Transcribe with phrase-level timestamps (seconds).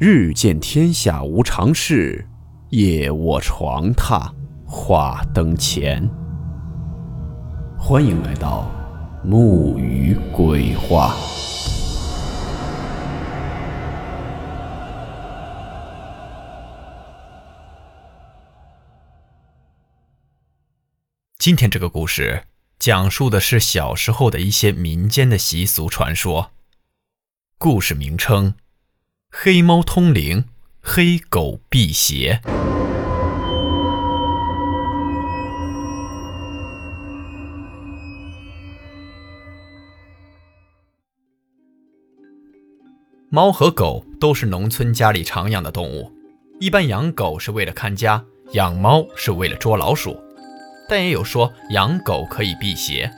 [0.00, 2.24] 日见天下无常事，
[2.68, 4.32] 夜卧床榻
[4.64, 6.08] 话灯前。
[7.76, 8.70] 欢迎来到
[9.24, 11.16] 木鱼鬼话。
[21.40, 22.44] 今天这个故事
[22.78, 26.52] 讲述的是小时候的一些民间的习俗传说。
[27.58, 28.54] 故事名称。
[29.30, 30.46] 黑猫通灵，
[30.80, 32.40] 黑狗辟邪。
[43.28, 46.10] 猫和狗都是农村家里常养的动物，
[46.58, 50.18] 一般养狗是为了看家，养猫是为了捉老鼠。
[50.88, 53.08] 但也有说养狗可以辟邪，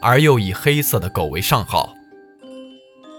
[0.00, 1.92] 而又以黑色的狗为上号。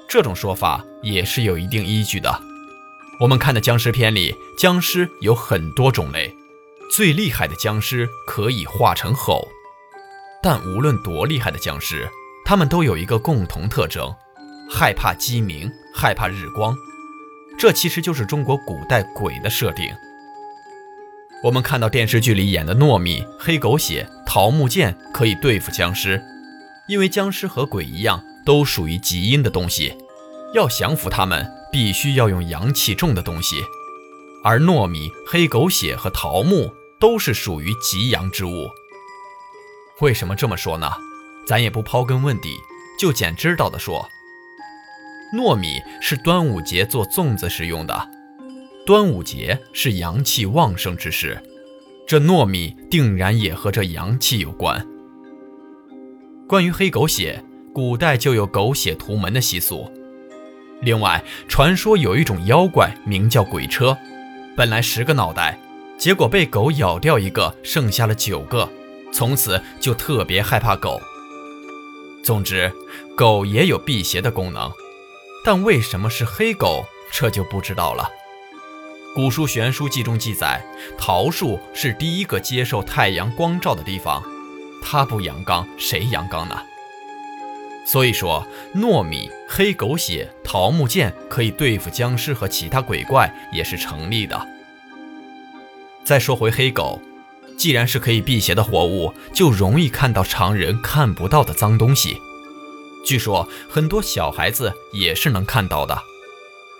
[0.07, 2.41] 这种说法也是有一定依据的。
[3.19, 6.33] 我们看的僵尸片里，僵尸有很多种类，
[6.95, 9.45] 最厉害的僵尸可以化成吼。
[10.41, 12.07] 但无论多厉害的僵尸，
[12.45, 14.15] 他们都有一个共同特征：
[14.69, 16.73] 害怕鸡鸣，害怕日光。
[17.59, 19.91] 这其实就是中国古代鬼的设定。
[21.43, 26.23] 我们看到电视剧里演的糯米、黑狗血、桃木剑可以对付僵尸，
[26.87, 28.23] 因为僵尸和鬼一样。
[28.45, 29.93] 都属于极阴的东西，
[30.53, 33.63] 要降服他们，必须要用阳气重的东西。
[34.43, 38.69] 而糯米、黑狗血和桃木都是属于极阳之物。
[39.99, 40.89] 为什么这么说呢？
[41.45, 42.55] 咱也不刨根问底，
[42.99, 44.07] 就捡知道的说。
[45.35, 48.09] 糯米是端午节做粽子时用的，
[48.85, 51.41] 端午节是阳气旺盛之时，
[52.07, 54.87] 这糯米定然也和这阳气有关。
[56.47, 57.43] 关于黑狗血。
[57.73, 59.87] 古代就有狗血屠门的习俗。
[60.81, 63.97] 另外，传说有一种妖怪名叫鬼车，
[64.55, 65.59] 本来十个脑袋，
[65.97, 68.69] 结果被狗咬掉一个，剩下了九个，
[69.11, 71.01] 从此就特别害怕狗。
[72.23, 72.71] 总之，
[73.15, 74.71] 狗也有辟邪的功能，
[75.43, 78.07] 但为什么是黑狗，这就不知道了。
[79.15, 80.63] 古书《玄书记》中记载，
[80.95, 84.23] 桃树是第一个接受太阳光照的地方，
[84.83, 86.55] 它不阳刚，谁阳刚呢？
[87.89, 94.45] 所以说，糯米、黑狗血、桃木剑可以对付僵尸和其他鬼怪，也是成立的。
[96.03, 97.01] 再说回黑狗，
[97.57, 102.17] 既然是可以辟邪的活物，就容易看到常人看不到的脏东西。
[103.05, 105.97] 据说很多小孩子也是能看到的，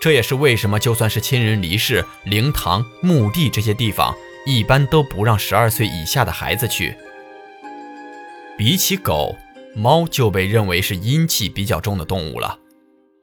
[0.02, 4.14] 这也是为什么就算是亲人离世、灵堂、墓地这些地方，
[4.46, 6.98] 一般都不让十二岁以下的孩子去。
[8.58, 9.38] 比起狗。
[9.78, 12.58] 猫就被认为是阴气比较重的动物了，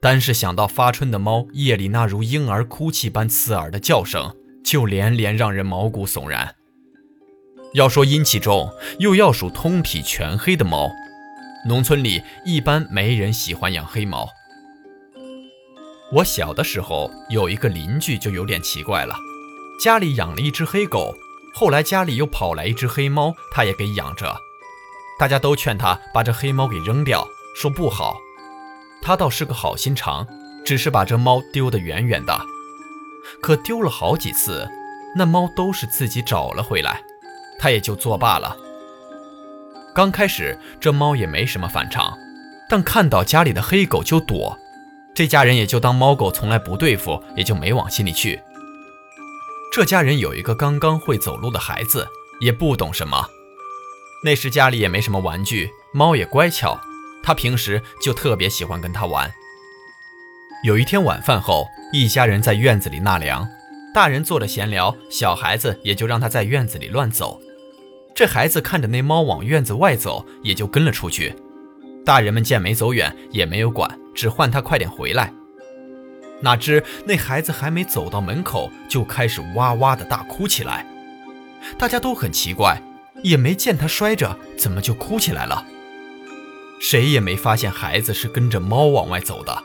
[0.01, 4.33] 单是想到发春的猫夜里那如婴儿哭泣般刺耳的叫声，
[4.65, 6.55] 就连连让人毛骨悚然。
[7.73, 10.89] 要说阴气重，又要数通体全黑的猫，
[11.67, 14.29] 农村里一般没人喜欢养黑猫。
[16.13, 19.17] 我小的时候有一个邻居就有点奇怪了，
[19.83, 21.17] 家里养了一只黑狗，
[21.53, 24.37] 后来家里又跑来一只黑猫，他也给养着。
[25.19, 28.17] 大家都劝他把这黑猫给扔掉，说不好。
[29.03, 30.27] 他倒是个好心肠，
[30.65, 32.39] 只是把这猫丢得远远的。
[33.41, 34.69] 可丢了好几次，
[35.17, 37.03] 那猫都是自己找了回来，
[37.59, 38.57] 他也就作罢了。
[39.95, 42.19] 刚开始这猫也没什么反常，
[42.69, 44.59] 但看到家里的黑狗就躲，
[45.15, 48.41] 这家人也就当猫狗从来不对付，也就没往心里去。
[49.73, 52.09] 这家人有一个刚刚会走路的孩子，
[52.41, 53.29] 也不懂什么。
[54.25, 56.81] 那时家里也没什么玩具，猫也乖巧，
[57.23, 59.31] 他平时就特别喜欢跟它玩。
[60.65, 63.47] 有一天晚饭后，一家人在院子里纳凉，
[63.93, 67.39] 大人坐着闲聊，小孩子也就让他在院子里乱走。
[68.15, 71.37] 这孩子看着那猫往院子外走，也就跟了出去。
[72.03, 75.35] 大人们见没走远，也没有管，只唤他快点回来。
[76.41, 80.87] 哪知那孩子还没走到门口，就开始哇哇的大哭起来，
[81.77, 82.81] 大家都很奇怪。
[83.25, 85.67] 也没见他摔着，怎么就哭起来了？
[86.79, 89.65] 谁也没发现孩子是跟着猫往外走的。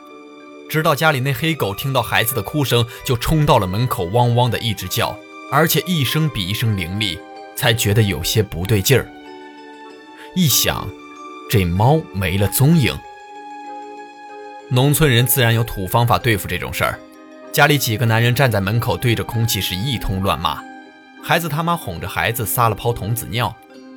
[0.69, 5.17] 直到家里那黑狗听到孩子的哭声，就冲到了门口，汪汪的一直叫，
[5.51, 7.19] 而且一声比一声凌厉，
[7.55, 9.11] 才觉得有些不对劲儿。
[10.35, 10.87] 一想，
[11.49, 12.97] 这猫没了踪影。
[14.69, 16.97] 农村人自然有土方法对付这种事儿。
[17.51, 20.68] 家里几个男人站在门口，对着空气是一通乱骂。
[21.23, 23.55] 孩子他妈哄着孩子撒了泡童子尿，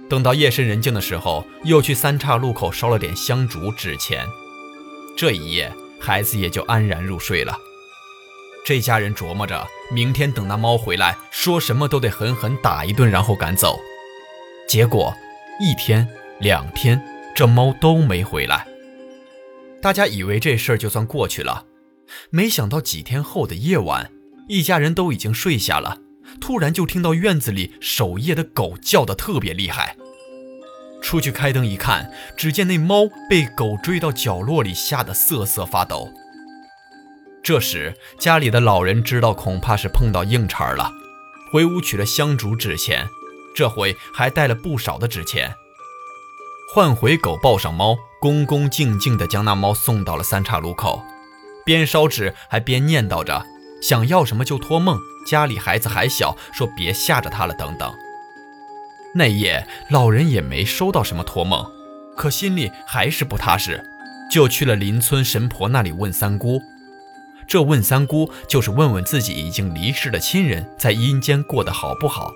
[0.08, 4.26] 等到夜深人静的时候，又去三岔路口烧了点香烛纸钱。
[5.16, 7.56] 这一夜，孩子也就安然入睡了。
[8.64, 13.78] 这家人琢磨着，明天等那猫回来，说什么都得狠狠打一顿，然后赶走。
[14.68, 15.14] 结果
[15.60, 16.06] 一天
[16.38, 17.02] 两天，
[17.34, 18.66] 这猫都没回来。
[19.80, 21.64] 大家以为这事儿就算过去了，
[22.30, 24.12] 没想到几天后的夜晚，
[24.48, 25.98] 一家人都已经睡下了，
[26.40, 29.96] 突然就听到院子里守夜的狗叫得特别厉害。
[31.02, 36.08] 出去开灯一看，只见那猫被狗追到角落里，吓得瑟瑟发抖。
[37.42, 40.92] 这时，家里的老人知道恐怕是碰到硬茬了，
[41.52, 43.04] 回屋取了香烛纸钱，
[43.56, 45.52] 这回还带了不少的纸钱。
[46.72, 51.02] 换回狗，抱上猫，恭恭敬敬地将那猫送到了三岔路口，
[51.66, 53.44] 边烧纸还边念叨着
[53.82, 57.92] ：“想要什么就托梦，家里孩子还小，说别吓着他了，等等。”
[59.14, 61.70] 那夜，老人也没收到什么托梦，
[62.16, 63.84] 可心里还是不踏实，
[64.30, 66.62] 就去了邻村神婆那里问三姑。
[67.46, 72.32] 这问三姑，就是问问自己已经离世的亲人在阴间过得好不好。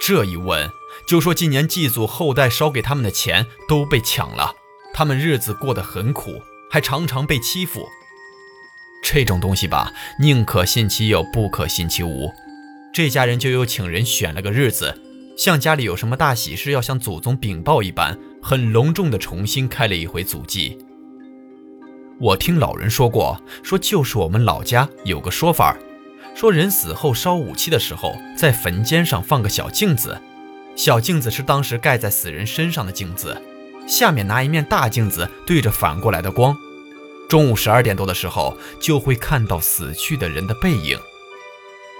[0.00, 0.68] 这一问，
[1.06, 4.52] 就说今年祭祖后代烧给他们的钱都被抢了，
[4.92, 7.86] 他们日子过得很苦，还常常被欺负。
[9.08, 12.32] 这种东西吧，宁可信其有，不可信其无。
[12.92, 15.00] 这家人就又请人选了个日子。
[15.38, 20.76] 像家里有什么大喜事要向祖宗禀报一般，很隆重的重新开了一回祖祭。
[22.18, 25.76] 我听老人说过，说就是我们老家有个说法，
[26.34, 30.20] 说人死后烧武器的时候，在坟尖上放个小镜子，
[30.74, 33.40] 小镜子是当时盖在死人身上的镜子，
[33.86, 36.56] 下面拿一面大镜子对着反过来的光，
[37.28, 40.98] 中午十二点多的时候就会看到死去的人的背影。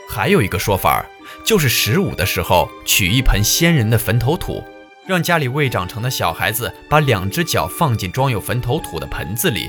[0.08, 1.05] 还有一个说法。
[1.44, 4.62] 就是十五的时候，取一盆先人的坟头土，
[5.06, 9.69] 让家里未长成的小孩子把两只脚放进装有坟头土的盆子里，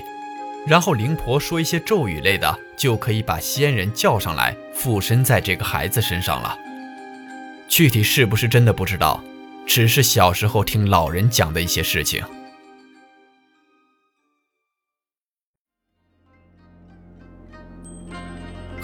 [0.67, 6.55] 然后灵婆说一些咒语类的，就可以把先人叫上来附身在这个孩子身上了。
[7.67, 9.23] 具体是不是真的不知道，
[9.65, 12.23] 只是小时候听老人讲的一些事情。